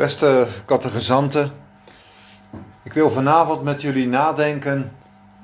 Beste 0.00 0.48
catechizanten, 0.66 1.52
ik 2.82 2.92
wil 2.92 3.10
vanavond 3.10 3.62
met 3.62 3.82
jullie 3.82 4.08
nadenken 4.08 4.96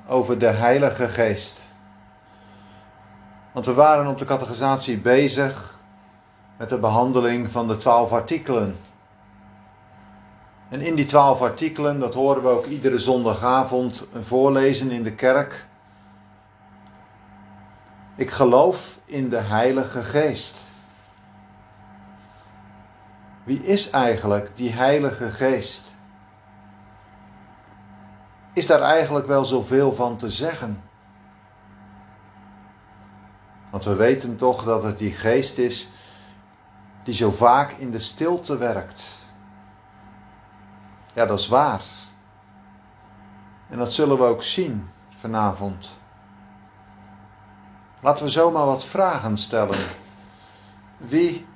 over 0.07 0.39
de 0.39 0.45
Heilige 0.45 1.07
Geest. 1.07 1.67
Want 3.53 3.65
we 3.65 3.73
waren 3.73 4.07
op 4.07 4.17
de 4.17 4.25
catechisatie 4.25 4.97
bezig 4.97 5.75
met 6.57 6.69
de 6.69 6.79
behandeling 6.79 7.51
van 7.51 7.67
de 7.67 7.77
twaalf 7.77 8.11
artikelen. 8.11 8.77
En 10.69 10.81
in 10.81 10.95
die 10.95 11.05
twaalf 11.05 11.41
artikelen, 11.41 11.99
dat 11.99 12.13
horen 12.13 12.43
we 12.43 12.49
ook 12.49 12.65
iedere 12.65 12.99
zondagavond 12.99 14.07
voorlezen 14.21 14.91
in 14.91 15.03
de 15.03 15.13
kerk. 15.13 15.67
Ik 18.15 18.31
geloof 18.31 18.97
in 19.05 19.29
de 19.29 19.39
Heilige 19.39 20.03
Geest. 20.03 20.75
Wie 23.47 23.63
is 23.63 23.89
eigenlijk 23.89 24.55
die 24.55 24.71
Heilige 24.71 25.29
Geest? 25.29 25.95
Is 28.53 28.65
daar 28.65 28.81
eigenlijk 28.81 29.27
wel 29.27 29.45
zoveel 29.45 29.93
van 29.93 30.17
te 30.17 30.29
zeggen? 30.29 30.83
Want 33.69 33.83
we 33.83 33.95
weten 33.95 34.37
toch 34.37 34.63
dat 34.63 34.83
het 34.83 34.99
die 34.99 35.11
geest 35.11 35.57
is 35.57 35.89
die 37.03 37.13
zo 37.13 37.31
vaak 37.31 37.71
in 37.71 37.91
de 37.91 37.99
stilte 37.99 38.57
werkt. 38.57 39.17
Ja, 41.13 41.25
dat 41.25 41.39
is 41.39 41.47
waar. 41.47 41.81
En 43.69 43.77
dat 43.77 43.93
zullen 43.93 44.17
we 44.17 44.23
ook 44.23 44.43
zien 44.43 44.89
vanavond. 45.17 45.89
Laten 48.01 48.25
we 48.25 48.31
zomaar 48.31 48.65
wat 48.65 48.85
vragen 48.85 49.37
stellen. 49.37 49.79
Wie 50.97 51.46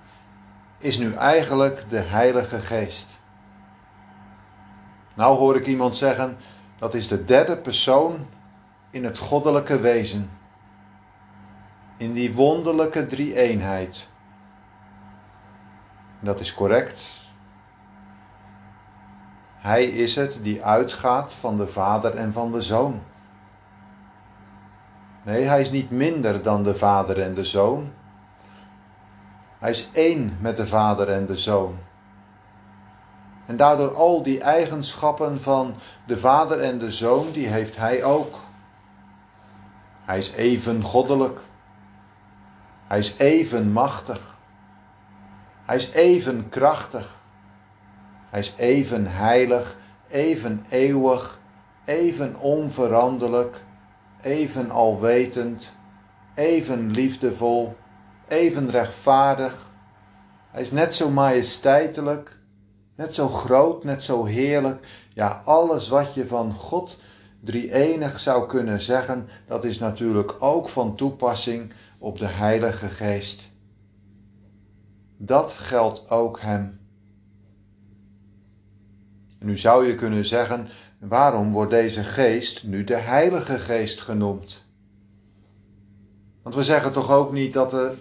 is 0.82 0.98
nu 0.98 1.14
eigenlijk 1.14 1.90
de 1.90 2.00
Heilige 2.00 2.60
Geest? 2.60 3.20
Nou 5.16 5.38
hoor 5.38 5.56
ik 5.56 5.66
iemand 5.66 5.96
zeggen, 5.96 6.38
dat 6.78 6.94
is 6.94 7.08
de 7.08 7.26
derde 7.26 7.58
persoon 7.58 8.28
in 8.90 9.04
het 9.04 9.18
goddelijke 9.18 9.80
wezen. 9.80 10.30
In 11.98 12.14
die 12.14 12.34
wonderlijke 12.34 13.08
drie-eenheid. 13.08 14.10
Dat 16.20 16.40
is 16.40 16.54
correct. 16.54 17.20
Hij 19.56 19.84
is 19.84 20.16
het 20.16 20.40
die 20.42 20.64
uitgaat 20.64 21.34
van 21.34 21.58
de 21.58 21.68
Vader 21.68 22.16
en 22.16 22.34
van 22.34 22.52
de 22.52 22.62
Zoon. 22.62 23.02
Nee, 25.24 25.44
hij 25.44 25.62
is 25.62 25.72
niet 25.72 25.92
minder 25.92 26.42
dan 26.42 26.64
de 26.64 26.76
Vader 26.76 27.22
en 27.22 27.34
de 27.34 27.46
Zoon. 27.46 27.92
Hij 29.62 29.70
is 29.70 29.90
één 29.92 30.38
met 30.40 30.58
de 30.58 30.68
Vader 30.68 31.10
en 31.10 31.26
de 31.26 31.38
Zoon. 31.38 31.78
En 33.46 33.58
daardoor 33.58 33.96
al 33.96 34.24
die 34.24 34.42
eigenschappen 34.42 35.42
van 35.42 35.76
de 36.06 36.18
Vader 36.18 36.60
en 36.60 36.78
de 36.78 36.92
Zoon, 36.92 37.32
die 37.32 37.48
heeft 37.48 37.78
hij 37.78 38.04
ook. 38.04 38.36
Hij 40.06 40.18
is 40.18 40.32
even 40.32 40.84
goddelijk. 40.84 41.42
Hij 42.88 43.00
is 43.00 43.18
even 43.18 43.72
machtig. 43.72 44.38
Hij 45.66 45.76
is 45.76 45.92
even 45.92 46.50
krachtig. 46.50 47.20
Hij 48.30 48.40
is 48.40 48.54
even 48.58 49.08
heilig, 49.08 49.78
even 50.08 50.66
eeuwig, 50.70 51.40
even 51.86 52.40
onveranderlijk, 52.40 53.64
even 54.22 54.72
alwetend, 54.72 55.76
even 56.36 56.92
liefdevol, 56.92 57.76
even 58.32 58.70
rechtvaardig. 58.70 59.70
Hij 60.52 60.62
is 60.62 60.72
net 60.72 60.94
zo 60.94 61.10
majesteitelijk, 61.10 62.40
net 62.96 63.14
zo 63.14 63.28
groot, 63.28 63.84
net 63.84 64.04
zo 64.04 64.26
heerlijk. 64.26 64.88
Ja, 65.14 65.42
alles 65.46 65.88
wat 65.88 66.14
je 66.14 66.28
van 66.28 66.54
God 66.54 66.98
drie-enig 67.40 68.20
zou 68.20 68.48
kunnen 68.48 68.82
zeggen, 68.82 69.28
dat 69.46 69.64
is 69.64 69.80
natuurlijk 69.80 70.36
ook 70.40 70.70
van 70.70 70.96
toepassing 70.96 71.74
op 71.98 72.18
de 72.18 72.28
Heilige 72.28 72.88
Geest. 72.88 73.52
Dat 75.18 75.52
geldt 75.52 76.10
ook 76.10 76.40
hem. 76.40 76.80
Nu 79.40 79.58
zou 79.58 79.88
je 79.88 79.96
kunnen 79.96 80.26
zeggen, 80.26 80.68
waarom 81.00 81.52
wordt 81.52 81.72
deze 81.72 82.04
geest 82.04 82.64
nu 82.64 82.84
de 82.84 82.98
Heilige 82.98 83.60
Geest 83.60 84.02
genoemd? 84.02 84.64
Want 86.44 86.56
we 86.56 86.64
zeggen 86.64 86.92
toch 86.92 87.12
ook 87.12 87.32
niet 87.32 87.54
dat 87.54 87.70
de 87.70 87.96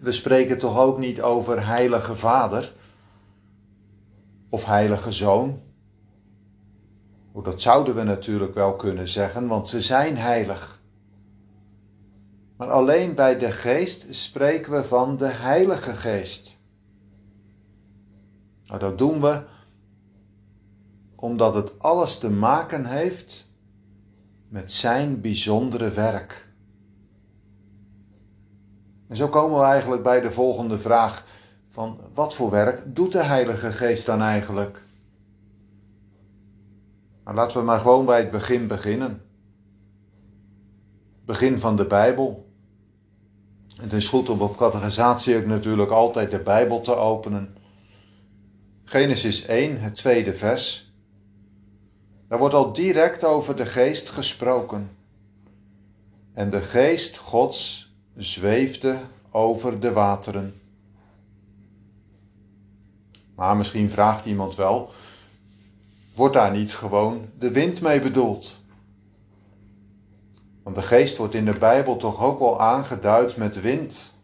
we 0.00 0.12
spreken 0.12 0.58
toch 0.58 0.78
ook 0.78 0.98
niet 0.98 1.22
over 1.22 1.66
Heilige 1.66 2.16
Vader 2.16 2.72
of 4.48 4.64
Heilige 4.64 5.12
Zoon. 5.12 5.60
Oh, 7.32 7.44
dat 7.44 7.60
zouden 7.60 7.94
we 7.94 8.02
natuurlijk 8.02 8.54
wel 8.54 8.76
kunnen 8.76 9.08
zeggen, 9.08 9.46
want 9.46 9.68
ze 9.68 9.82
zijn 9.82 10.16
heilig. 10.16 10.80
Maar 12.56 12.70
alleen 12.70 13.14
bij 13.14 13.38
de 13.38 13.52
Geest 13.52 14.14
spreken 14.14 14.72
we 14.72 14.84
van 14.84 15.16
de 15.16 15.28
Heilige 15.28 15.92
Geest. 15.92 16.58
Nou, 18.66 18.80
dat 18.80 18.98
doen 18.98 19.20
we 19.20 19.42
omdat 21.16 21.54
het 21.54 21.78
alles 21.78 22.18
te 22.18 22.30
maken 22.30 22.86
heeft 22.86 23.46
met 24.48 24.72
Zijn 24.72 25.20
bijzondere 25.20 25.90
werk. 25.90 26.49
En 29.10 29.16
zo 29.16 29.28
komen 29.28 29.58
we 29.58 29.64
eigenlijk 29.64 30.02
bij 30.02 30.20
de 30.20 30.30
volgende 30.30 30.78
vraag 30.78 31.24
van 31.68 32.00
wat 32.14 32.34
voor 32.34 32.50
werk 32.50 32.82
doet 32.86 33.12
de 33.12 33.22
Heilige 33.22 33.72
Geest 33.72 34.06
dan 34.06 34.22
eigenlijk? 34.22 34.82
Nou, 37.24 37.36
laten 37.36 37.58
we 37.58 37.64
maar 37.64 37.80
gewoon 37.80 38.04
bij 38.06 38.18
het 38.18 38.30
begin 38.30 38.66
beginnen. 38.66 39.22
Begin 41.24 41.58
van 41.58 41.76
de 41.76 41.86
Bijbel. 41.86 42.48
Het 43.80 43.92
is 43.92 44.08
goed 44.08 44.28
om 44.28 44.40
op 44.40 44.56
catechisatie 44.56 45.36
ook 45.36 45.46
natuurlijk 45.46 45.90
altijd 45.90 46.30
de 46.30 46.40
Bijbel 46.40 46.80
te 46.80 46.94
openen. 46.94 47.56
Genesis 48.84 49.44
1, 49.44 49.80
het 49.80 49.94
tweede 49.94 50.34
vers. 50.34 50.94
Daar 52.28 52.38
wordt 52.38 52.54
al 52.54 52.72
direct 52.72 53.24
over 53.24 53.56
de 53.56 53.66
geest 53.66 54.08
gesproken. 54.08 54.90
En 56.32 56.50
de 56.50 56.62
geest 56.62 57.16
Gods 57.16 57.89
zweefde 58.22 58.98
over 59.30 59.80
de 59.80 59.92
wateren. 59.92 60.54
Maar 63.34 63.56
misschien 63.56 63.90
vraagt 63.90 64.26
iemand 64.26 64.54
wel: 64.54 64.90
wordt 66.14 66.34
daar 66.34 66.50
niet 66.50 66.74
gewoon 66.74 67.26
de 67.38 67.50
wind 67.50 67.80
mee 67.80 68.00
bedoeld? 68.00 68.58
Want 70.62 70.76
de 70.76 70.82
geest 70.82 71.16
wordt 71.16 71.34
in 71.34 71.44
de 71.44 71.58
Bijbel 71.58 71.96
toch 71.96 72.22
ook 72.22 72.38
wel 72.38 72.60
aangeduid 72.60 73.36
met 73.36 73.60
wind. 73.60 74.14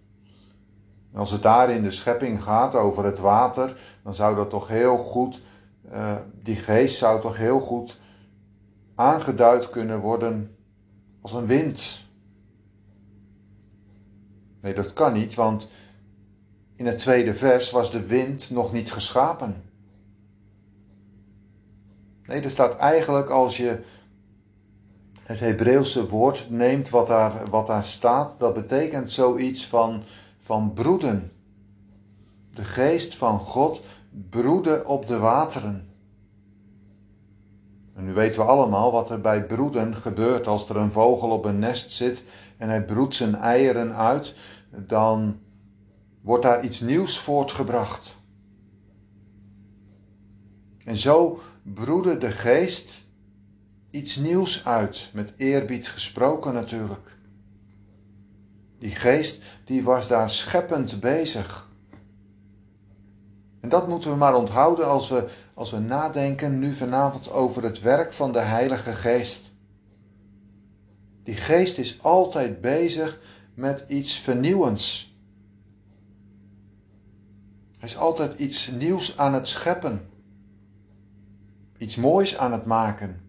als 1.15 1.31
het 1.31 1.43
daar 1.43 1.71
in 1.71 1.83
de 1.83 1.91
schepping 1.91 2.43
gaat 2.43 2.75
over 2.75 3.05
het 3.05 3.19
water, 3.19 3.77
dan 4.03 4.15
zou 4.15 4.37
dat 4.37 4.51
toch 4.51 4.69
heel 4.69 4.97
goed, 4.97 5.41
uh, 5.93 6.15
die 6.43 6.57
geest 6.57 6.99
zou 6.99 7.21
toch 7.21 7.37
heel 7.37 7.61
goed 7.61 7.99
aangeduid 8.95 9.71
kunnen 9.71 10.01
worden 10.01 10.57
als 11.21 11.33
een 11.33 11.47
wind. 11.47 12.06
Nee, 14.67 14.75
dat 14.75 14.93
kan 14.93 15.13
niet, 15.13 15.35
want 15.35 15.69
in 16.77 16.87
het 16.87 16.99
tweede 16.99 17.35
vers 17.35 17.71
was 17.71 17.91
de 17.91 18.07
wind 18.07 18.51
nog 18.51 18.73
niet 18.73 18.93
geschapen. 18.93 19.63
Nee, 22.25 22.41
er 22.41 22.51
staat 22.51 22.77
eigenlijk 22.77 23.31
als 23.31 23.57
je 23.57 23.83
het 25.23 25.41
Hebreeuwse 25.41 26.09
woord 26.09 26.51
neemt 26.51 26.91
wat 26.91 27.07
daar, 27.07 27.51
wat 27.51 27.67
daar 27.67 27.85
staat, 27.85 28.39
dat 28.39 28.55
betekent 28.55 29.11
zoiets 29.11 29.67
van, 29.67 30.03
van 30.39 30.73
broeden. 30.73 31.33
De 32.51 32.65
geest 32.65 33.17
van 33.17 33.39
God 33.39 33.81
broedde 34.31 34.85
op 34.87 35.07
de 35.07 35.19
wateren. 35.19 35.89
En 37.95 38.05
nu 38.05 38.13
weten 38.13 38.41
we 38.41 38.47
allemaal 38.47 38.93
wat 38.93 39.11
er 39.11 39.21
bij 39.21 39.45
broeden 39.45 39.97
gebeurt 39.97 40.47
als 40.47 40.69
er 40.69 40.77
een 40.77 40.93
vogel 40.93 41.31
op 41.31 41.45
een 41.45 41.59
nest 41.59 41.93
zit 41.93 42.25
en 42.57 42.69
hij 42.69 42.85
broedt 42.85 43.15
zijn 43.15 43.35
eieren 43.35 43.95
uit 43.95 44.35
dan 44.77 45.41
wordt 46.21 46.43
daar 46.43 46.65
iets 46.65 46.81
nieuws 46.81 47.19
voortgebracht. 47.19 48.17
En 50.85 50.97
zo 50.97 51.41
broedde 51.63 52.17
de 52.17 52.31
geest 52.31 53.05
iets 53.91 54.17
nieuws 54.17 54.65
uit, 54.65 55.11
met 55.13 55.33
eerbied 55.37 55.89
gesproken 55.89 56.55
natuurlijk. 56.55 57.17
Die 58.79 58.95
geest 58.95 59.43
die 59.65 59.83
was 59.83 60.09
daar 60.09 60.31
scheppend 60.31 61.01
bezig. 61.01 61.69
En 63.61 63.69
dat 63.69 63.89
moeten 63.89 64.11
we 64.11 64.17
maar 64.17 64.35
onthouden 64.35 64.87
als 64.87 65.09
we, 65.09 65.29
als 65.55 65.71
we 65.71 65.79
nadenken 65.79 66.59
nu 66.59 66.75
vanavond 66.75 67.31
over 67.31 67.63
het 67.63 67.81
werk 67.81 68.13
van 68.13 68.33
de 68.33 68.39
Heilige 68.39 68.93
Geest. 68.93 69.53
Die 71.23 71.37
geest 71.37 71.79
is 71.79 72.03
altijd 72.03 72.61
bezig 72.61 73.21
met 73.57 73.85
iets 73.89 74.19
vernieuwends. 74.19 75.15
Hij 77.79 77.89
is 77.89 77.97
altijd 77.97 78.41
iets 78.41 78.71
nieuws 78.71 79.19
aan 79.19 79.33
het 79.33 79.49
scheppen. 79.49 80.09
Iets 81.79 81.97
moois 81.97 82.37
aan 82.37 82.53
het 82.53 82.65
maken. 82.65 83.21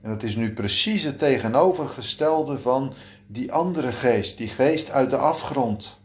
En 0.00 0.10
dat 0.10 0.22
is 0.22 0.36
nu 0.36 0.52
precies 0.52 1.02
het 1.02 1.18
tegenovergestelde 1.18 2.58
van 2.58 2.92
die 3.26 3.52
andere 3.52 3.92
geest, 3.92 4.38
die 4.38 4.48
geest 4.48 4.90
uit 4.90 5.10
de 5.10 5.16
afgrond. 5.16 6.00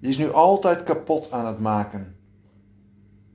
Die 0.00 0.10
is 0.10 0.18
nu 0.18 0.32
altijd 0.32 0.82
kapot 0.82 1.32
aan 1.32 1.46
het 1.46 1.58
maken. 1.58 2.16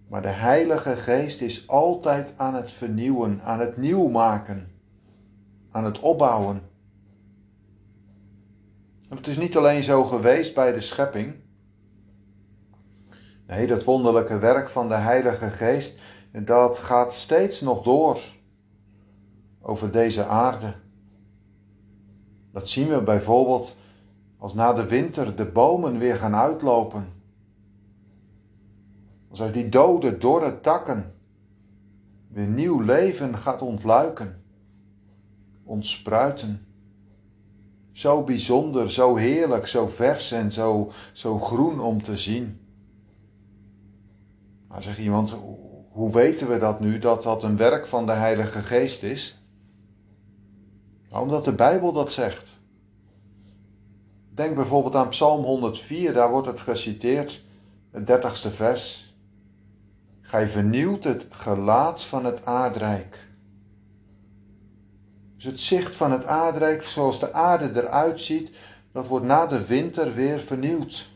Maar 0.08 0.22
de 0.22 0.28
Heilige 0.28 0.96
Geest 0.96 1.42
is 1.42 1.68
altijd 1.68 2.34
aan 2.36 2.54
het 2.54 2.72
vernieuwen, 2.72 3.42
aan 3.44 3.60
het 3.60 3.78
nieuw 3.78 4.08
maken, 4.08 4.75
aan 5.76 5.86
het 5.86 6.00
opbouwen. 6.00 6.62
En 9.10 9.18
het 9.18 9.28
is 9.28 9.38
niet 9.38 9.58
alleen 9.58 9.84
zo 9.84 10.04
geweest 10.04 10.56
bij 10.56 10.74
de 10.74 10.82
schepping. 10.82 11.36
Nee, 13.48 13.68
dat 13.68 13.84
wonderlijke 13.84 14.38
werk 14.38 14.70
van 14.70 14.88
de 14.88 14.94
Heilige 14.94 15.50
Geest, 15.50 16.00
dat 16.44 16.78
gaat 16.78 17.14
steeds 17.14 17.62
nog 17.62 17.84
door 17.84 18.20
over 19.62 19.92
deze 19.92 20.26
aarde. 20.26 20.74
Dat 22.52 22.70
zien 22.70 22.88
we 22.88 23.02
bijvoorbeeld 23.02 23.76
als 24.38 24.54
na 24.54 24.74
de 24.74 24.86
winter 24.86 25.36
de 25.36 25.46
bomen 25.46 25.98
weer 25.98 26.16
gaan 26.16 26.36
uitlopen. 26.36 27.08
Als 29.30 29.42
uit 29.42 29.54
die 29.54 29.70
dode, 29.70 30.18
dorre 30.18 30.60
takken 30.60 31.12
weer 32.28 32.48
nieuw 32.48 32.80
leven 32.80 33.38
gaat 33.38 33.62
ontluiken, 33.62 34.44
ontspruiten. 35.66 36.66
Zo 37.92 38.24
bijzonder, 38.24 38.92
zo 38.92 39.16
heerlijk, 39.16 39.68
zo 39.68 39.88
vers 39.88 40.32
en 40.32 40.52
zo, 40.52 40.92
zo 41.14 41.40
groen 41.40 41.80
om 41.80 42.04
te 42.04 42.18
zien. 42.18 42.60
Maar 44.68 44.84
zegt 44.84 44.98
iemand, 44.98 45.36
hoe 45.92 46.12
weten 46.12 46.50
we 46.50 46.58
dat 46.58 46.80
nu, 46.80 47.00
dat 47.00 47.24
dat 47.24 47.44
een 47.44 47.58
werk 47.58 47.88
van 47.88 48.06
de 48.06 48.12
Heilige 48.12 48.62
Geest 48.62 49.04
is? 49.04 49.40
Nou, 51.10 51.22
omdat 51.22 51.46
de 51.46 51.54
Bijbel 51.54 51.92
dat 51.92 52.12
zegt. 52.12 52.60
Denk 54.34 54.56
bijvoorbeeld 54.56 54.96
aan 54.96 55.10
Psalm 55.10 55.44
104, 55.44 56.14
daar 56.14 56.30
wordt 56.30 56.48
het 56.48 56.60
geciteerd, 56.60 57.44
het 57.92 58.08
dertigste 58.08 58.52
vers. 58.52 59.16
Gij 60.22 60.50
vernieuwt 60.50 61.04
het 61.04 61.26
gelaat 61.30 62.04
van 62.04 62.26
het 62.26 62.46
aardrijk. 62.46 63.28
Dus 65.46 65.54
het 65.54 65.64
zicht 65.64 65.96
van 65.96 66.12
het 66.12 66.26
aardrijk, 66.26 66.84
zoals 66.84 67.20
de 67.20 67.34
aarde 67.34 67.82
eruit 67.82 68.22
ziet, 68.22 68.52
dat 68.92 69.08
wordt 69.08 69.26
na 69.26 69.46
de 69.46 69.66
winter 69.66 70.14
weer 70.14 70.40
vernieuwd. 70.40 71.10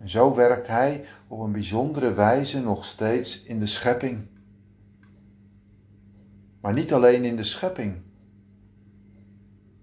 En 0.00 0.08
zo 0.08 0.34
werkt 0.34 0.66
Hij 0.66 1.04
op 1.28 1.40
een 1.40 1.52
bijzondere 1.52 2.14
wijze 2.14 2.60
nog 2.60 2.84
steeds 2.84 3.42
in 3.42 3.58
de 3.58 3.66
schepping. 3.66 4.26
Maar 6.60 6.72
niet 6.72 6.92
alleen 6.92 7.24
in 7.24 7.36
de 7.36 7.44
schepping. 7.44 8.02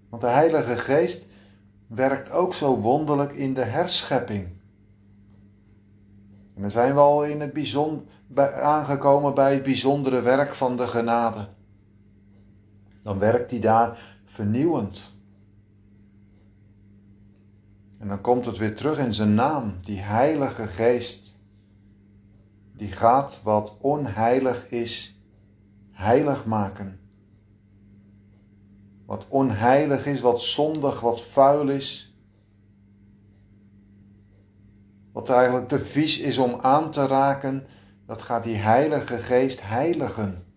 Want 0.08 0.22
de 0.22 0.28
Heilige 0.28 0.76
Geest 0.76 1.26
werkt 1.86 2.30
ook 2.30 2.54
zo 2.54 2.76
wonderlijk 2.76 3.32
in 3.32 3.54
de 3.54 3.64
herschepping. 3.64 4.48
En 6.54 6.62
dan 6.62 6.70
zijn 6.70 6.94
we 6.94 7.00
al 7.00 7.24
in 7.24 7.40
het 7.40 7.52
bijzonder, 7.52 8.04
aangekomen 8.54 9.34
bij 9.34 9.52
het 9.52 9.62
bijzondere 9.62 10.20
werk 10.20 10.54
van 10.54 10.76
de 10.76 10.86
genade. 10.86 11.48
Dan 13.02 13.18
werkt 13.18 13.50
hij 13.50 13.60
daar 13.60 14.18
vernieuwend. 14.24 15.12
En 17.98 18.08
dan 18.08 18.20
komt 18.20 18.44
het 18.44 18.58
weer 18.58 18.76
terug 18.76 18.98
in 18.98 19.14
zijn 19.14 19.34
naam, 19.34 19.74
die 19.82 20.00
Heilige 20.00 20.66
Geest. 20.66 21.38
Die 22.72 22.92
gaat 22.92 23.40
wat 23.42 23.76
onheilig 23.80 24.70
is, 24.70 25.20
heilig 25.90 26.46
maken 26.46 27.00
wat 29.10 29.26
onheilig 29.28 30.06
is, 30.06 30.20
wat 30.20 30.42
zondig, 30.42 31.00
wat 31.00 31.22
vuil 31.22 31.68
is. 31.68 32.14
Wat 35.12 35.28
eigenlijk 35.28 35.68
te 35.68 35.78
vies 35.78 36.18
is 36.18 36.38
om 36.38 36.60
aan 36.60 36.90
te 36.90 37.06
raken, 37.06 37.66
dat 38.06 38.22
gaat 38.22 38.44
die 38.44 38.56
Heilige 38.56 39.16
Geest 39.16 39.62
heiligen. 39.62 40.49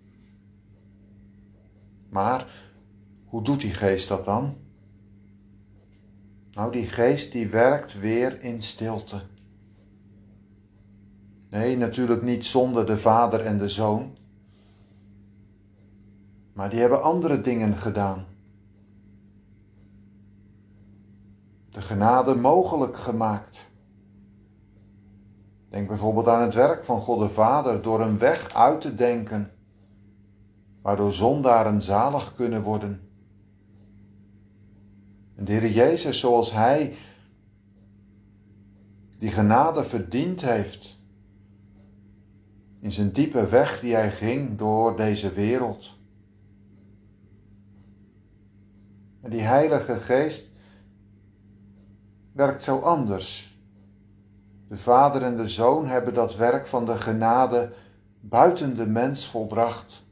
Maar 2.14 2.48
hoe 3.26 3.42
doet 3.42 3.60
die 3.60 3.74
Geest 3.74 4.08
dat 4.08 4.26
dan? 4.26 4.56
Nou, 6.52 6.72
die 6.72 6.88
Geest 6.88 7.32
die 7.32 7.48
werkt 7.48 8.00
weer 8.00 8.42
in 8.42 8.62
stilte. 8.62 9.22
Nee, 11.50 11.78
natuurlijk 11.78 12.22
niet 12.22 12.46
zonder 12.46 12.86
de 12.86 12.98
Vader 12.98 13.40
en 13.40 13.58
de 13.58 13.70
Zoon. 13.70 14.16
Maar 16.54 16.70
die 16.70 16.80
hebben 16.80 17.04
andere 17.04 17.42
dingen 17.42 17.78
gedaan. 17.78 18.26
de 21.74 21.82
genade 21.82 22.36
mogelijk 22.36 22.98
gemaakt. 22.98 23.72
Denk 25.70 25.88
bijvoorbeeld 25.88 26.28
aan 26.28 26.42
het 26.42 26.54
werk 26.54 26.86
van 26.86 27.00
God 27.00 27.20
de 27.20 27.30
Vader 27.30 27.82
door 27.82 28.02
een 28.02 28.18
weg 28.18 28.54
uit 28.54 28.82
te 28.82 28.96
denken, 28.96 29.52
waardoor 30.84 31.14
zondaren 31.14 31.82
zalig 31.82 32.36
kunnen 32.36 32.62
worden. 32.62 33.02
En 35.36 35.46
de 35.46 35.52
Heer 35.52 35.72
Jezus, 35.72 36.20
zoals 36.20 36.52
Hij 36.52 36.94
die 39.18 39.30
genade 39.30 39.84
verdiend 39.84 40.42
heeft, 40.42 40.98
in 42.80 42.92
zijn 42.92 43.12
diepe 43.12 43.48
weg 43.48 43.80
die 43.80 43.94
Hij 43.94 44.12
ging 44.12 44.58
door 44.58 44.96
deze 44.96 45.34
wereld. 45.34 45.92
En 49.22 49.30
die 49.30 49.42
Heilige 49.42 49.96
Geest 49.96 50.52
werkt 52.32 52.64
zo 52.64 52.80
anders. 52.80 53.58
De 54.68 54.78
Vader 54.78 55.24
en 55.24 55.38
de 55.38 55.50
Zoon 55.50 55.88
hebben 55.88 56.14
dat 56.14 56.36
werk 56.36 56.68
van 56.68 56.86
de 56.86 56.98
genade 56.98 57.74
buiten 58.20 58.76
de 58.76 58.86
mens 58.86 59.28
volbracht. 59.28 60.03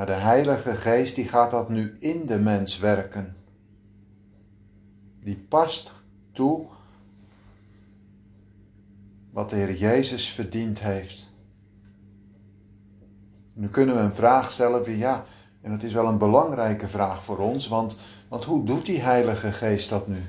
Maar 0.00 0.08
de 0.08 0.14
Heilige 0.14 0.74
Geest 0.74 1.14
die 1.14 1.28
gaat 1.28 1.50
dat 1.50 1.68
nu 1.68 1.96
in 1.98 2.26
de 2.26 2.38
mens 2.38 2.78
werken. 2.78 3.36
Die 5.22 5.36
past 5.36 5.92
toe 6.32 6.66
wat 9.30 9.50
de 9.50 9.56
Heer 9.56 9.74
Jezus 9.74 10.28
verdiend 10.28 10.80
heeft. 10.80 11.30
Nu 13.52 13.68
kunnen 13.68 13.94
we 13.94 14.00
een 14.00 14.14
vraag 14.14 14.50
stellen 14.50 14.84
van 14.84 14.96
ja, 14.96 15.24
en 15.60 15.70
dat 15.70 15.82
is 15.82 15.92
wel 15.92 16.06
een 16.06 16.18
belangrijke 16.18 16.88
vraag 16.88 17.24
voor 17.24 17.38
ons, 17.38 17.68
want, 17.68 17.96
want 18.28 18.44
hoe 18.44 18.64
doet 18.64 18.86
die 18.86 19.00
Heilige 19.00 19.52
Geest 19.52 19.88
dat 19.88 20.08
nu? 20.08 20.22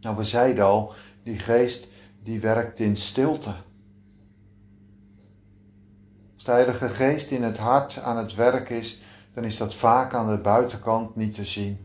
Nou, 0.00 0.16
we 0.16 0.24
zeiden 0.24 0.64
al, 0.64 0.92
die 1.22 1.38
geest 1.38 1.88
die 2.22 2.40
werkt 2.40 2.78
in 2.78 2.96
stilte. 2.96 3.54
De 6.46 6.88
Geest 6.88 7.30
in 7.30 7.42
het 7.42 7.58
hart 7.58 7.98
aan 7.98 8.16
het 8.16 8.34
werk 8.34 8.68
is, 8.68 9.00
dan 9.32 9.44
is 9.44 9.56
dat 9.56 9.74
vaak 9.74 10.14
aan 10.14 10.28
de 10.28 10.38
buitenkant 10.38 11.16
niet 11.16 11.34
te 11.34 11.44
zien. 11.44 11.78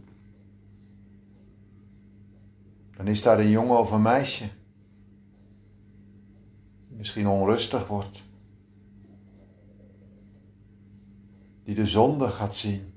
Dan 2.98 3.08
is 3.08 3.22
daar 3.22 3.40
een 3.40 3.50
jongen 3.50 3.80
of 3.80 3.92
een 3.92 4.02
meisje, 4.02 4.50
die 6.88 6.98
misschien 6.98 7.28
onrustig 7.28 7.88
wordt 7.88 8.24
die 11.64 11.76
de 11.76 11.88
zonde 11.88 12.28
gaat 12.28 12.56
zien. 12.56 12.94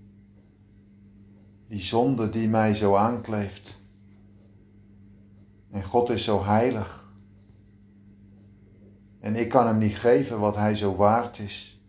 Die 1.69 1.81
zonde 1.81 2.31
die 2.31 2.49
mij 2.49 2.75
zo 2.75 2.95
aankleeft. 2.95 3.77
En 5.71 5.85
God 5.85 6.11
is 6.11 6.25
zo 6.25 6.45
heilig. 6.45 7.04
En 9.25 9.37
ik 9.37 9.49
kan 9.49 9.67
hem 9.67 9.79
niet 9.79 9.99
geven 9.99 10.39
wat 10.39 10.57
hij 10.57 10.77
zo 10.77 10.97
waard 10.97 11.39
is. 11.39 11.83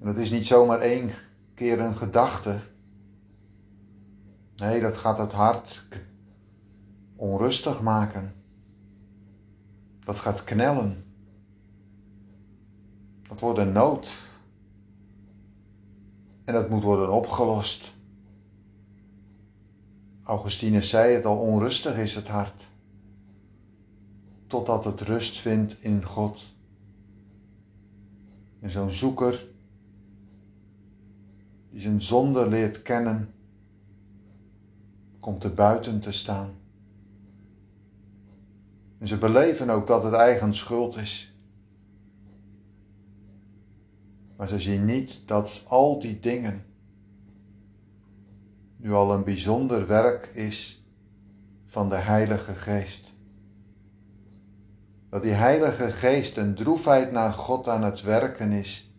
En 0.00 0.06
dat 0.06 0.16
is 0.16 0.30
niet 0.30 0.46
zomaar 0.46 0.80
één 0.80 1.10
keer 1.54 1.80
een 1.80 1.94
gedachte. 1.94 2.58
Nee, 4.56 4.80
dat 4.80 4.96
gaat 4.96 5.18
het 5.18 5.32
hart 5.32 5.88
onrustig 7.16 7.82
maken. 7.82 8.32
Dat 9.98 10.16
gaat 10.16 10.44
knellen. 10.44 11.04
Dat 13.22 13.40
wordt 13.40 13.58
een 13.58 13.72
nood. 13.72 14.12
En 16.44 16.54
dat 16.54 16.70
moet 16.70 16.82
worden 16.82 17.12
opgelost. 17.12 17.94
Augustinus 20.22 20.88
zei 20.88 21.14
het 21.14 21.24
al, 21.24 21.38
onrustig 21.38 21.96
is 21.96 22.14
het 22.14 22.28
hart. 22.28 22.72
Totdat 24.54 24.84
het 24.84 25.00
rust 25.00 25.38
vindt 25.38 25.82
in 25.82 26.04
God. 26.04 26.44
En 28.60 28.70
zo'n 28.70 28.90
zoeker 28.90 29.46
die 31.70 31.80
zijn 31.80 32.02
zonde 32.02 32.48
leert 32.48 32.82
kennen, 32.82 33.34
komt 35.20 35.44
er 35.44 35.54
buiten 35.54 36.00
te 36.00 36.10
staan. 36.10 36.50
En 38.98 39.06
ze 39.06 39.18
beleven 39.18 39.70
ook 39.70 39.86
dat 39.86 40.02
het 40.02 40.12
eigen 40.12 40.54
schuld 40.54 40.96
is. 40.96 41.34
Maar 44.36 44.48
ze 44.48 44.58
zien 44.58 44.84
niet 44.84 45.22
dat 45.26 45.62
al 45.66 45.98
die 45.98 46.20
dingen 46.20 46.64
nu 48.76 48.92
al 48.92 49.12
een 49.12 49.24
bijzonder 49.24 49.86
werk 49.86 50.26
is 50.26 50.84
van 51.62 51.88
de 51.88 51.98
Heilige 51.98 52.54
Geest. 52.54 53.13
Dat 55.14 55.22
die 55.22 55.32
Heilige 55.32 55.90
Geest 55.90 56.36
een 56.36 56.54
droefheid 56.54 57.12
naar 57.12 57.32
God 57.32 57.68
aan 57.68 57.84
het 57.84 58.02
werken 58.02 58.52
is 58.52 58.94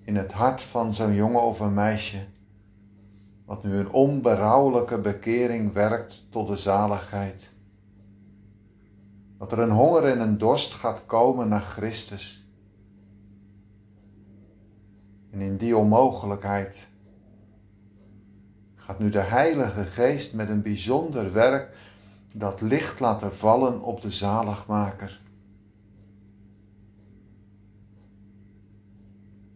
in 0.00 0.16
het 0.16 0.32
hart 0.32 0.62
van 0.62 0.94
zo'n 0.94 1.14
jongen 1.14 1.42
of 1.42 1.60
een 1.60 1.74
meisje, 1.74 2.26
wat 3.44 3.64
nu 3.64 3.76
een 3.76 3.90
onberouwelijke 3.90 4.98
bekering 4.98 5.72
werkt 5.72 6.26
tot 6.30 6.46
de 6.46 6.56
zaligheid. 6.56 7.52
Dat 9.38 9.52
er 9.52 9.58
een 9.58 9.70
honger 9.70 10.04
en 10.04 10.20
een 10.20 10.38
dorst 10.38 10.72
gaat 10.72 11.06
komen 11.06 11.48
naar 11.48 11.62
Christus. 11.62 12.46
En 15.30 15.40
in 15.40 15.56
die 15.56 15.76
onmogelijkheid 15.76 16.88
gaat 18.74 18.98
nu 18.98 19.08
de 19.08 19.22
Heilige 19.22 19.82
Geest 19.82 20.34
met 20.34 20.48
een 20.48 20.62
bijzonder 20.62 21.32
werk 21.32 21.76
dat 22.36 22.60
licht 22.60 23.00
laten 23.00 23.34
vallen 23.34 23.80
op 23.80 24.00
de 24.00 24.10
zaligmaker. 24.10 25.20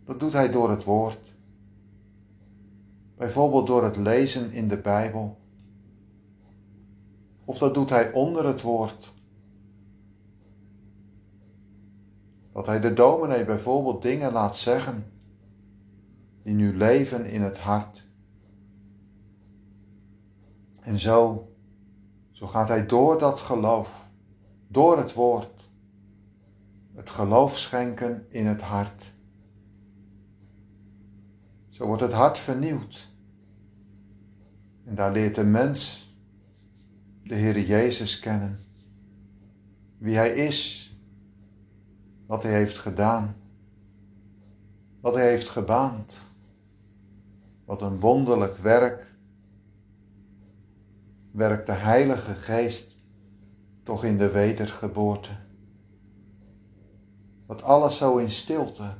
Dat 0.04 0.20
doet 0.20 0.32
hij 0.32 0.50
door 0.50 0.70
het 0.70 0.84
woord. 0.84 1.34
Bijvoorbeeld 3.16 3.66
door 3.66 3.84
het 3.84 3.96
lezen 3.96 4.50
in 4.52 4.68
de 4.68 4.80
Bijbel. 4.80 5.38
Of 7.44 7.58
dat 7.58 7.74
doet 7.74 7.90
hij 7.90 8.12
onder 8.12 8.46
het 8.46 8.62
woord. 8.62 9.14
Dat 12.52 12.66
hij 12.66 12.80
de 12.80 12.92
dominee 12.92 13.44
bijvoorbeeld 13.44 14.02
dingen 14.02 14.32
laat 14.32 14.56
zeggen 14.56 15.12
die 16.42 16.54
nu 16.54 16.76
leven 16.76 17.26
in 17.26 17.42
het 17.42 17.58
hart. 17.58 18.06
En 20.80 20.98
zo, 20.98 21.48
zo 22.38 22.46
gaat 22.46 22.68
hij 22.68 22.86
door 22.86 23.18
dat 23.18 23.40
geloof, 23.40 24.08
door 24.68 24.98
het 24.98 25.14
woord, 25.14 25.70
het 26.94 27.10
geloof 27.10 27.58
schenken 27.58 28.26
in 28.28 28.46
het 28.46 28.60
hart. 28.60 29.12
Zo 31.68 31.86
wordt 31.86 32.02
het 32.02 32.12
hart 32.12 32.38
vernieuwd. 32.38 33.08
En 34.84 34.94
daar 34.94 35.12
leert 35.12 35.34
de 35.34 35.44
mens 35.44 36.10
de 37.22 37.34
Heer 37.34 37.60
Jezus 37.60 38.18
kennen. 38.18 38.58
Wie 39.96 40.16
Hij 40.16 40.30
is, 40.30 40.92
wat 42.26 42.42
Hij 42.42 42.52
heeft 42.52 42.78
gedaan, 42.78 43.36
wat 45.00 45.14
Hij 45.14 45.28
heeft 45.28 45.48
gebaand. 45.48 46.26
Wat 47.64 47.82
een 47.82 48.00
wonderlijk 48.00 48.56
werk 48.56 49.16
werkt 51.38 51.66
de 51.66 51.72
Heilige 51.72 52.34
Geest 52.34 52.94
toch 53.82 54.04
in 54.04 54.18
de 54.18 54.30
wedergeboorte. 54.30 55.30
Wat 57.46 57.62
alles 57.62 57.96
zo 57.96 58.16
in 58.16 58.30
stilte 58.30 58.94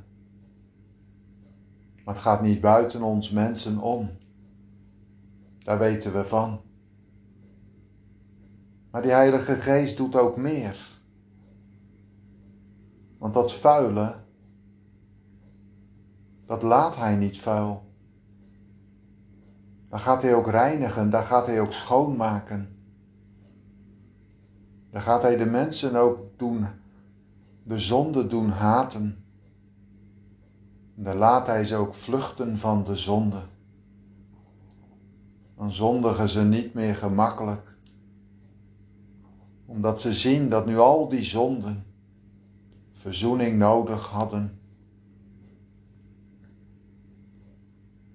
maar 2.09 2.17
het 2.17 2.27
gaat 2.27 2.41
niet 2.41 2.61
buiten 2.61 3.01
ons 3.01 3.29
mensen 3.29 3.79
om. 3.79 4.09
Daar 5.59 5.77
weten 5.77 6.13
we 6.13 6.25
van. 6.25 6.61
Maar 8.91 9.01
die 9.01 9.11
Heilige 9.11 9.55
Geest 9.55 9.97
doet 9.97 10.15
ook 10.15 10.37
meer. 10.37 10.99
Want 13.17 13.33
dat 13.33 13.53
vuile, 13.53 14.15
dat 16.45 16.63
laat 16.63 16.95
Hij 16.95 17.15
niet 17.15 17.39
vuil. 17.39 17.88
Daar 19.89 19.99
gaat 19.99 20.21
Hij 20.21 20.35
ook 20.35 20.47
reinigen, 20.47 21.09
daar 21.09 21.23
gaat 21.23 21.45
Hij 21.45 21.61
ook 21.61 21.73
schoonmaken. 21.73 22.77
Daar 24.89 25.01
gaat 25.01 25.21
Hij 25.21 25.37
de 25.37 25.45
mensen 25.45 25.95
ook 25.95 26.19
doen, 26.37 26.65
de 27.63 27.79
zonde 27.79 28.27
doen 28.27 28.49
haten. 28.49 29.23
Dan 30.95 31.15
laat 31.15 31.47
hij 31.47 31.65
ze 31.65 31.75
ook 31.75 31.93
vluchten 31.93 32.57
van 32.57 32.83
de 32.83 32.95
zonde. 32.95 33.41
Dan 35.55 35.71
zondigen 35.71 36.29
ze 36.29 36.43
niet 36.43 36.73
meer 36.73 36.95
gemakkelijk, 36.95 37.77
omdat 39.65 40.01
ze 40.01 40.13
zien 40.13 40.49
dat 40.49 40.65
nu 40.65 40.77
al 40.77 41.09
die 41.09 41.23
zonden 41.23 41.85
verzoening 42.91 43.57
nodig 43.57 44.07
hadden. 44.07 44.59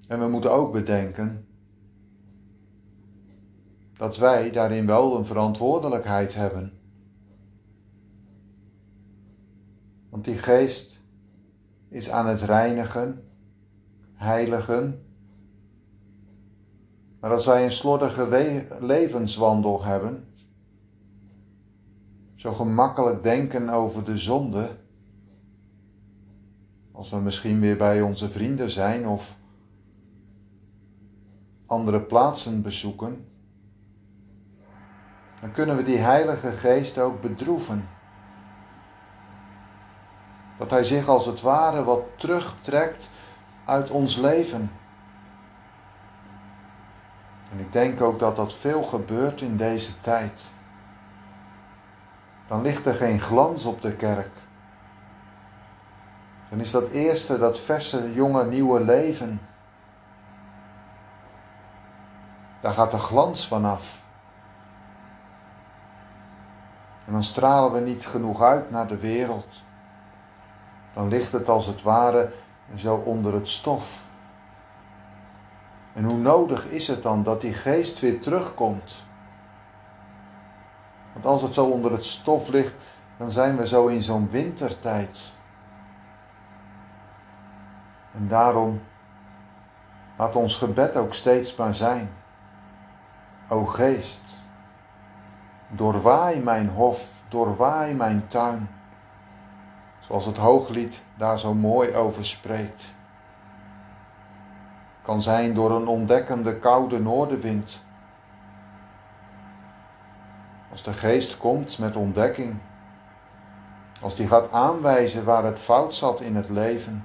En 0.09 0.21
we 0.21 0.29
moeten 0.29 0.53
ook 0.53 0.73
bedenken 0.73 1.47
dat 3.97 4.17
wij 4.17 4.51
daarin 4.51 4.87
wel 4.87 5.17
een 5.17 5.25
verantwoordelijkheid 5.25 6.35
hebben. 6.35 6.73
Want 10.09 10.25
die 10.25 10.39
geest 10.39 11.01
is 11.89 12.11
aan 12.11 12.27
het 12.27 12.41
reinigen, 12.43 13.29
heiligen. 14.15 15.05
Maar 17.21 17.33
als 17.33 17.47
wij 17.47 17.65
een 17.65 17.73
slordige 17.73 18.29
levenswandel 18.81 19.85
hebben, 19.85 20.25
zo 22.35 22.53
gemakkelijk 22.53 23.23
denken 23.23 23.69
over 23.69 24.05
de 24.05 24.17
zonde, 24.17 24.71
als 26.93 27.11
we 27.11 27.17
misschien 27.17 27.61
weer 27.61 27.77
bij 27.77 28.03
onze 28.03 28.31
vrienden 28.31 28.71
zijn 28.71 29.07
of 29.07 29.37
andere 31.67 32.01
plaatsen 32.01 32.63
bezoeken, 32.63 33.25
dan 35.45 35.53
kunnen 35.53 35.77
we 35.77 35.83
die 35.83 35.99
Heilige 35.99 36.51
Geest 36.51 36.99
ook 36.99 37.21
bedroeven 37.21 37.89
dat 40.59 40.71
Hij 40.71 40.85
zich 40.85 41.09
als 41.09 41.27
het 41.27 41.41
ware 41.41 41.85
wat 41.85 42.03
terugtrekt 42.17 43.11
uit 43.65 43.91
ons 43.91 44.17
leven. 44.17 44.73
En 47.53 47.59
ik 47.59 47.73
denk 47.73 48.01
ook 48.01 48.19
dat 48.19 48.37
dat 48.37 48.55
veel 48.55 48.83
gebeurt 48.83 49.41
in 49.41 49.57
deze 49.57 50.01
tijd. 50.01 50.45
Dan 52.47 52.63
ligt 52.63 52.87
er 52.87 52.95
geen 52.95 53.21
glans 53.21 53.65
op 53.65 53.83
de 53.83 53.97
kerk. 53.97 54.37
Dan 56.51 56.61
is 56.61 56.71
dat 56.71 56.89
eerste, 56.89 57.39
dat 57.39 57.59
verse, 57.61 58.13
jonge, 58.13 58.47
nieuwe 58.47 58.81
leven. 58.85 59.41
Daar 62.61 62.73
gaat 62.73 62.91
de 62.91 62.99
glans 62.99 63.49
vanaf. 63.49 64.04
En 67.07 67.13
dan 67.13 67.25
stralen 67.25 67.73
we 67.73 67.81
niet 67.81 68.07
genoeg 68.07 68.43
uit 68.43 68.71
naar 68.71 68.87
de 68.87 68.99
wereld 68.99 69.63
dan 70.95 71.09
ligt 71.09 71.33
het 71.33 71.49
als 71.49 71.67
het 71.67 71.83
ware 71.83 72.31
zo 72.77 72.95
onder 72.95 73.35
het 73.35 73.49
stof. 73.49 74.03
En 75.93 76.05
hoe 76.05 76.17
nodig 76.17 76.69
is 76.69 76.89
het 76.89 77.03
dan 77.03 77.23
dat 77.23 77.41
die 77.41 77.53
geest 77.53 78.01
weer 78.01 78.21
terugkomt? 78.21 79.05
Want 81.13 81.27
als 81.27 81.43
het 81.43 81.55
zo 81.55 81.67
onder 81.67 81.93
het 81.93 82.05
stof 82.05 82.49
ligt, 82.49 82.75
dan 83.17 83.31
zijn 83.31 83.57
we 83.57 83.67
zo 83.67 83.87
in 83.87 84.03
zo'n 84.03 84.31
wintertijd. 84.31 85.33
En 88.13 88.29
daarom 88.29 88.83
laat 90.19 90.37
ons 90.37 90.57
gebed 90.57 90.97
ook 90.97 91.15
steeds 91.15 91.57
maar 91.57 91.75
zijn. 91.75 92.11
O 93.49 93.65
geest, 93.65 94.43
doorwaai 95.69 96.41
mijn 96.41 96.69
hof, 96.69 97.09
doorwaai 97.29 97.95
mijn 97.95 98.27
tuin 98.27 98.69
Zoals 100.07 100.27
het 100.27 100.37
hooglied 100.37 101.03
daar 101.17 101.39
zo 101.39 101.55
mooi 101.55 101.95
over 101.95 102.25
spreekt. 102.25 102.95
Kan 105.03 105.23
zijn 105.23 105.55
door 105.55 105.71
een 105.71 105.87
ontdekkende 105.87 106.59
koude 106.59 107.01
noordenwind. 107.01 107.83
Als 110.71 110.83
de 110.83 110.93
geest 110.93 111.37
komt 111.37 111.79
met 111.79 111.97
ontdekking. 111.97 112.57
Als 114.01 114.17
die 114.17 114.27
gaat 114.27 114.53
aanwijzen 114.53 115.25
waar 115.25 115.45
het 115.45 115.61
fout 115.61 115.95
zat 115.95 116.21
in 116.21 116.37
het 116.37 116.49
leven. 116.49 117.05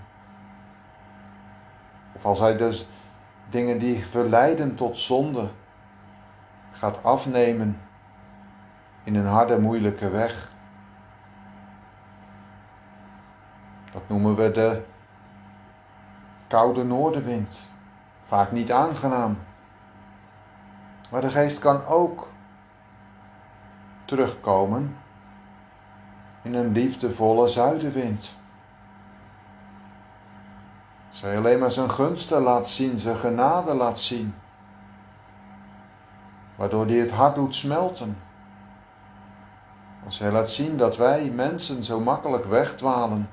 Of 2.16 2.25
als 2.25 2.39
hij 2.39 2.58
dus 2.58 2.88
dingen 3.50 3.78
die 3.78 4.06
verleiden 4.06 4.75
tot 4.75 4.98
zonde 4.98 5.48
gaat 6.72 7.04
afnemen 7.04 7.82
in 9.03 9.15
een 9.15 9.25
harde, 9.25 9.60
moeilijke 9.60 10.10
weg. 10.10 10.51
Dat 13.91 14.01
noemen 14.08 14.36
we 14.36 14.51
de 14.51 14.84
koude 16.48 16.84
noordenwind. 16.84 17.68
Vaak 18.22 18.51
niet 18.51 18.72
aangenaam. 18.72 19.38
Maar 21.10 21.22
de 21.22 21.29
geest 21.29 21.60
kan 21.60 21.86
ook 21.86 22.27
terugkomen 24.06 24.98
in 26.41 26.53
een 26.53 26.72
liefdevolle 26.72 27.48
zuidenwind. 27.48 28.38
Hij 31.22 31.38
alleen 31.38 31.60
maar 31.60 31.72
zijn 31.72 31.91
gunsten 31.91 32.41
laat 32.41 32.68
zien, 32.68 32.98
zijn 32.98 33.15
genade 33.15 33.74
laat 33.74 34.00
zien. 34.00 34.36
Waardoor 36.56 36.86
hij 36.86 36.96
het 36.96 37.12
hart 37.12 37.36
doet 37.36 37.56
smelten. 37.56 38.18
Als 40.10 40.20
hij 40.20 40.32
laat 40.32 40.50
zien 40.50 40.78
dat 40.78 40.98
wij 40.98 41.32
mensen 41.32 41.84
zo 41.84 42.00
makkelijk 42.00 42.46
wegdwalen. 42.46 43.30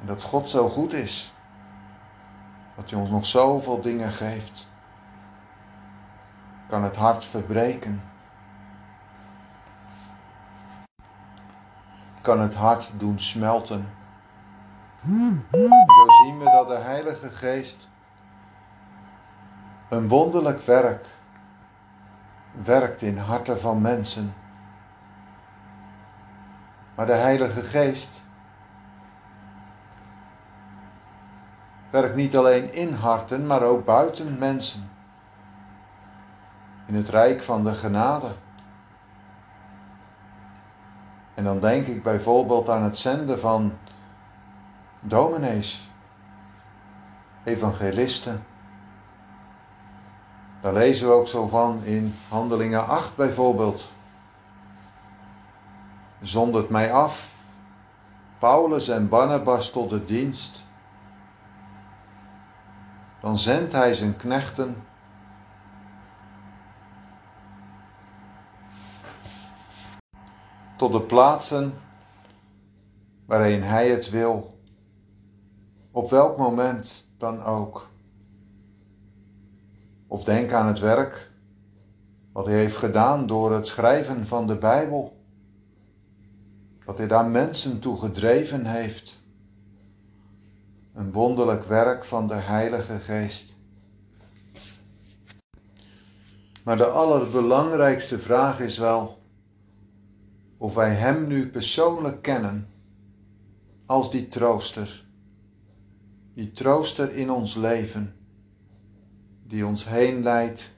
En 0.00 0.06
dat 0.06 0.22
God 0.22 0.48
zo 0.48 0.68
goed 0.68 0.92
is. 0.92 1.32
Dat 2.76 2.90
hij 2.90 2.98
ons 2.98 3.10
nog 3.10 3.26
zoveel 3.26 3.80
dingen 3.80 4.12
geeft. 4.12 4.68
Kan 6.68 6.82
het 6.82 6.96
hart 6.96 7.24
verbreken. 7.24 8.02
Kan 12.20 12.40
het 12.40 12.54
hart 12.54 12.92
doen 12.96 13.18
smelten. 13.18 13.88
Zo 15.50 16.08
zien 16.24 16.38
we 16.38 16.44
dat 16.44 16.68
de 16.68 16.78
Heilige 16.78 17.28
Geest 17.28 17.88
een 19.88 20.08
wonderlijk 20.08 20.60
werk 20.60 21.06
werkt 22.64 23.02
in 23.02 23.18
harten 23.18 23.60
van 23.60 23.80
mensen. 23.80 24.34
Maar 26.94 27.06
de 27.06 27.12
Heilige 27.12 27.60
Geest 27.60 28.24
werkt 31.90 32.16
niet 32.16 32.36
alleen 32.36 32.72
in 32.72 32.92
harten, 32.92 33.46
maar 33.46 33.62
ook 33.62 33.84
buiten 33.84 34.38
mensen. 34.38 34.90
In 36.86 36.94
het 36.94 37.08
rijk 37.08 37.42
van 37.42 37.64
de 37.64 37.74
genade. 37.74 38.28
En 41.34 41.44
dan 41.44 41.60
denk 41.60 41.86
ik 41.86 42.02
bijvoorbeeld 42.02 42.68
aan 42.68 42.82
het 42.82 42.98
zenden 42.98 43.40
van 43.40 43.72
dominees, 45.00 45.90
evangelisten. 47.44 48.44
Daar 50.66 50.74
lezen 50.74 51.08
we 51.08 51.12
ook 51.12 51.26
zo 51.26 51.46
van 51.46 51.84
in 51.84 52.14
Handelingen 52.28 52.86
8 52.86 53.16
bijvoorbeeld. 53.16 53.88
Zondert 56.20 56.68
mij 56.68 56.92
af, 56.92 57.34
Paulus 58.38 58.88
en 58.88 59.08
Barnabas 59.08 59.70
tot 59.70 59.90
de 59.90 60.04
dienst. 60.04 60.64
Dan 63.20 63.38
zendt 63.38 63.72
hij 63.72 63.94
zijn 63.94 64.16
knechten 64.16 64.84
tot 70.76 70.92
de 70.92 71.00
plaatsen 71.00 71.74
waarin 73.26 73.62
hij 73.62 73.88
het 73.88 74.10
wil 74.10 74.60
op 75.90 76.10
welk 76.10 76.36
moment 76.36 77.08
dan 77.18 77.42
ook. 77.42 77.88
Of 80.06 80.24
denk 80.24 80.52
aan 80.52 80.66
het 80.66 80.78
werk 80.78 81.30
wat 82.32 82.46
hij 82.46 82.54
heeft 82.54 82.76
gedaan 82.76 83.26
door 83.26 83.52
het 83.52 83.66
schrijven 83.66 84.26
van 84.26 84.46
de 84.46 84.56
Bijbel. 84.56 85.16
Dat 86.84 86.98
hij 86.98 87.06
daar 87.06 87.26
mensen 87.26 87.78
toe 87.78 87.96
gedreven 87.96 88.66
heeft. 88.66 89.18
Een 90.94 91.12
wonderlijk 91.12 91.64
werk 91.64 92.04
van 92.04 92.28
de 92.28 92.34
Heilige 92.34 93.00
Geest. 93.00 93.54
Maar 96.64 96.76
de 96.76 96.86
allerbelangrijkste 96.86 98.18
vraag 98.18 98.60
is 98.60 98.78
wel 98.78 99.18
of 100.56 100.74
wij 100.74 100.94
Hem 100.94 101.26
nu 101.26 101.48
persoonlijk 101.48 102.22
kennen 102.22 102.68
als 103.86 104.10
die 104.10 104.28
trooster 104.28 105.04
die 106.36 106.52
trooster 106.52 107.12
in 107.12 107.30
ons 107.30 107.54
leven, 107.54 108.15
die 109.48 109.66
ons 109.66 109.88
heen 109.88 110.22
leidt 110.22 110.70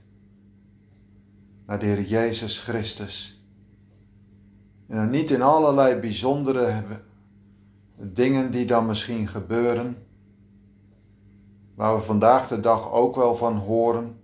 naar 1.67 1.79
de 1.79 1.87
Heer 1.87 2.03
Jezus 2.03 2.61
Christus. 2.61 3.47
En 4.87 4.97
dan 4.97 5.11
niet 5.11 5.31
in 5.31 5.43
allerlei 5.43 6.01
bijzondere 6.01 6.83
dingen 7.97 8.51
die 8.51 8.67
dan 8.67 8.87
misschien 8.87 9.27
gebeuren, 9.27 10.07
waar 11.75 11.95
we 11.95 12.01
vandaag 12.01 12.49
de 12.49 12.61
dag 12.61 12.93
ook 12.93 13.17
wel 13.17 13.35
van 13.35 13.57
horen, 13.57 14.21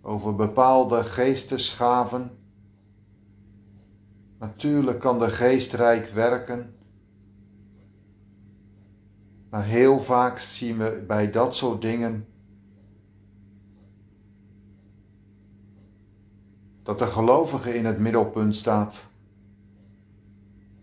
over 0.00 0.34
bepaalde 0.34 1.04
geestesgaven. 1.04 2.30
Natuurlijk 4.38 4.98
kan 4.98 5.18
de 5.18 5.30
geest 5.30 5.72
rijk 5.72 6.08
werken 6.08 6.74
maar 9.54 9.64
heel 9.64 10.00
vaak 10.00 10.38
zien 10.38 10.78
we 10.78 11.04
bij 11.06 11.30
dat 11.30 11.54
soort 11.54 11.82
dingen 11.82 12.26
dat 16.84 16.98
de 16.98 17.06
gelovige 17.06 17.74
in 17.74 17.84
het 17.84 17.98
middelpunt 17.98 18.56
staat. 18.56 19.08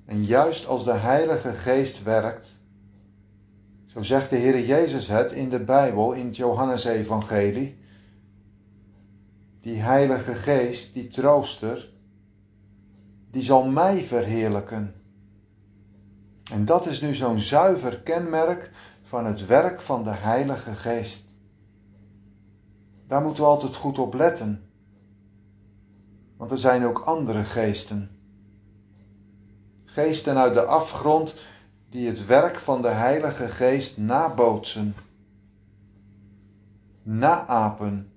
En 0.06 0.24
juist 0.24 0.68
als 0.68 0.84
de 0.84 0.94
Heilige 0.94 1.50
Geest 1.50 2.04
werkt, 2.04 2.60
zo 3.86 4.02
zegt 4.02 4.30
de 4.30 4.36
Heer 4.36 4.66
Jezus 4.66 5.08
het 5.08 5.32
in 5.32 5.50
de 5.50 5.64
Bijbel, 5.64 6.14
in 6.14 6.26
het 6.26 6.36
Johannesevangelie, 6.36 7.78
die 9.62 9.82
Heilige 9.82 10.34
Geest, 10.34 10.94
die 10.94 11.08
trooster, 11.08 11.90
die 13.32 13.44
zal 13.44 13.64
mij 13.64 14.04
verheerlijken. 14.04 14.94
En 16.52 16.66
dat 16.66 16.86
is 16.86 17.02
nu 17.02 17.16
zo'n 17.16 17.40
zuiver 17.40 18.00
kenmerk 18.00 18.72
van 19.04 19.26
het 19.26 19.46
werk 19.46 19.82
van 19.82 20.04
de 20.04 20.10
Heilige 20.10 20.72
Geest. 20.72 21.34
Daar 23.08 23.22
moeten 23.22 23.44
we 23.44 23.50
altijd 23.50 23.76
goed 23.76 24.00
op 24.00 24.14
letten. 24.14 24.71
Want 26.42 26.54
er 26.54 26.60
zijn 26.60 26.86
ook 26.86 27.00
andere 27.00 27.44
geesten. 27.44 28.10
Geesten 29.84 30.38
uit 30.38 30.54
de 30.54 30.64
afgrond 30.64 31.36
die 31.90 32.08
het 32.08 32.26
werk 32.26 32.56
van 32.56 32.82
de 32.82 32.88
Heilige 32.88 33.48
Geest 33.48 33.98
nabootsen, 33.98 34.96
naapen. 37.04 38.12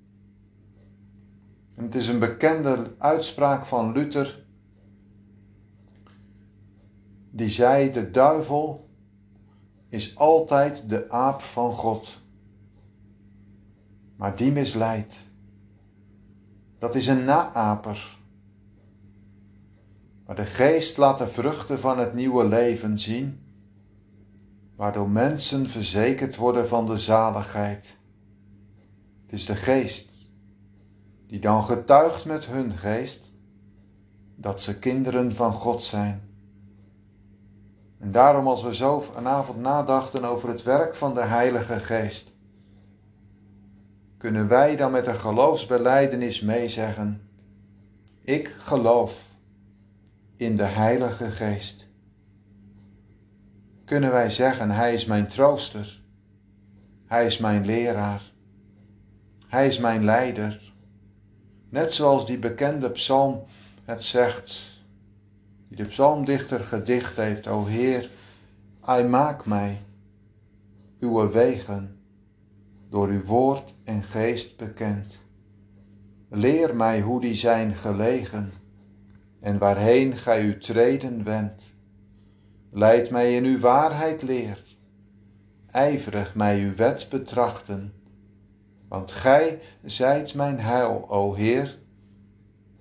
En 1.74 1.84
het 1.84 1.94
is 1.94 2.08
een 2.08 2.18
bekende 2.18 2.94
uitspraak 2.98 3.64
van 3.64 3.92
Luther 3.92 4.44
die 7.30 7.48
zei: 7.48 7.92
De 7.92 8.10
duivel 8.10 8.88
is 9.88 10.16
altijd 10.16 10.88
de 10.88 11.10
aap 11.10 11.40
van 11.40 11.72
God. 11.72 12.20
Maar 14.16 14.37
die 14.37 14.52
misleidt. 14.52 15.32
Dat 16.85 16.94
is 16.94 17.07
een 17.07 17.25
naaper. 17.25 18.18
Maar 20.27 20.37
de 20.37 20.47
geest 20.47 20.97
laat 20.97 21.18
de 21.18 21.29
vruchten 21.29 21.81
van 21.81 21.99
het 21.99 22.14
nieuwe 22.14 22.49
leven 22.49 22.99
zien, 22.99 23.40
waardoor 24.77 25.09
mensen 25.09 25.68
verzekerd 25.68 26.37
worden 26.37 26.68
van 26.68 26.87
de 26.87 26.99
zaligheid. 26.99 27.99
Het 29.23 29.33
is 29.33 29.47
de 29.47 29.57
geest 29.57 30.31
die 31.27 31.38
dan 31.38 31.64
getuigt 31.64 32.25
met 32.25 32.47
hun 32.47 32.73
geest 32.73 33.33
dat 34.35 34.62
ze 34.62 34.79
kinderen 34.79 35.35
van 35.35 35.53
God 35.53 35.83
zijn. 35.83 36.23
En 37.99 38.12
daarom 38.12 38.47
als 38.47 38.62
we 38.62 38.75
zo 38.75 39.01
vanavond 39.01 39.61
nadachten 39.61 40.25
over 40.25 40.49
het 40.49 40.62
werk 40.62 40.94
van 40.94 41.14
de 41.14 41.25
Heilige 41.25 41.81
Geest, 41.81 42.34
kunnen 44.24 44.48
wij 44.48 44.76
dan 44.76 44.92
met 44.92 45.06
een 45.06 45.16
geloofsbeleidenis 45.16 46.40
meezeggen, 46.40 47.28
ik 48.20 48.54
geloof 48.58 49.26
in 50.37 50.56
de 50.56 50.64
Heilige 50.64 51.30
Geest. 51.30 51.87
Kunnen 53.84 54.10
wij 54.10 54.30
zeggen, 54.30 54.70
Hij 54.70 54.94
is 54.94 55.04
mijn 55.04 55.28
trooster, 55.28 56.00
Hij 57.06 57.26
is 57.26 57.38
mijn 57.38 57.64
leraar, 57.64 58.22
Hij 59.46 59.66
is 59.66 59.78
mijn 59.78 60.04
leider. 60.04 60.72
Net 61.68 61.94
zoals 61.94 62.26
die 62.26 62.38
bekende 62.38 62.90
psalm 62.90 63.42
het 63.84 64.02
zegt, 64.02 64.60
die 65.68 65.76
de 65.76 65.84
psalmdichter 65.84 66.60
gedicht 66.60 67.16
heeft, 67.16 67.46
O 67.46 67.64
Heer, 67.64 68.10
Hij 68.80 69.08
maak 69.08 69.46
mij 69.46 69.82
uw 71.00 71.30
wegen 71.30 72.03
door 72.94 73.09
uw 73.09 73.24
woord 73.24 73.74
en 73.85 74.02
geest 74.02 74.57
bekend. 74.57 75.24
Leer 76.28 76.76
mij 76.76 77.00
hoe 77.00 77.20
die 77.20 77.35
zijn 77.35 77.74
gelegen 77.74 78.52
en 79.40 79.59
waarheen 79.59 80.16
gij 80.16 80.44
uw 80.44 80.59
treden 80.59 81.24
wendt. 81.24 81.74
Leid 82.70 83.11
mij 83.11 83.37
in 83.37 83.44
uw 83.44 83.59
waarheid 83.59 84.22
leer, 84.22 84.62
ijverig 85.66 86.35
mij 86.35 86.62
uw 86.62 86.74
wet 86.74 87.07
betrachten, 87.11 87.92
Want 88.88 89.12
gij 89.12 89.61
zijt 89.83 90.35
mijn 90.35 90.61
heil, 90.61 91.11
o 91.11 91.35
Heer. 91.35 91.78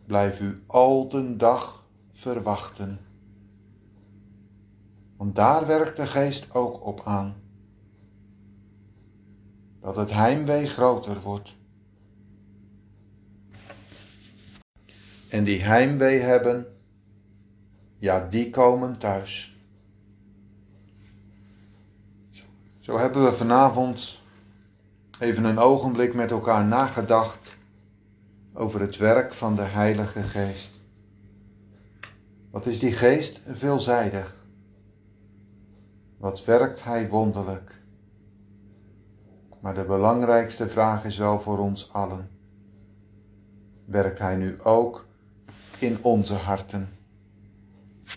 Blijf 0.05 0.41
u 0.41 0.63
al 0.67 1.09
den 1.09 1.37
dag 1.37 1.87
verwachten. 2.11 2.99
Want 5.17 5.35
daar 5.35 5.67
werkt 5.67 5.97
de 5.97 6.05
geest 6.05 6.53
ook 6.53 6.85
op 6.85 7.01
aan. 7.05 7.42
Dat 9.83 9.95
het 9.95 10.11
heimwee 10.11 10.67
groter 10.67 11.21
wordt. 11.21 11.55
En 15.29 15.43
die 15.43 15.61
heimwee 15.61 16.19
hebben, 16.19 16.65
ja, 17.97 18.27
die 18.27 18.49
komen 18.49 18.97
thuis. 18.97 19.57
Zo 22.79 22.97
hebben 22.97 23.23
we 23.23 23.33
vanavond 23.33 24.21
even 25.19 25.43
een 25.43 25.59
ogenblik 25.59 26.13
met 26.13 26.31
elkaar 26.31 26.65
nagedacht 26.65 27.57
over 28.53 28.81
het 28.81 28.97
werk 28.97 29.33
van 29.33 29.55
de 29.55 29.61
Heilige 29.61 30.21
Geest. 30.21 30.81
Wat 32.51 32.65
is 32.65 32.79
die 32.79 32.93
geest 32.93 33.41
veelzijdig? 33.47 34.45
Wat 36.17 36.45
werkt 36.45 36.83
hij 36.83 37.09
wonderlijk? 37.09 37.82
Maar 39.63 39.73
de 39.73 39.83
belangrijkste 39.83 40.69
vraag 40.69 41.05
is 41.05 41.17
wel 41.17 41.39
voor 41.39 41.59
ons 41.59 41.93
allen. 41.93 42.29
Werkt 43.85 44.19
hij 44.19 44.35
nu 44.35 44.61
ook 44.61 45.05
in 45.79 45.97
onze 46.01 46.33
harten? 46.33 46.89